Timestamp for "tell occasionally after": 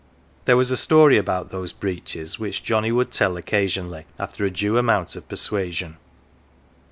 3.11-4.43